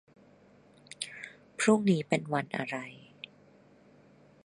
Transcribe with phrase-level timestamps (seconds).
[1.59, 2.77] พรุ่งนี้เป็นวันอะไร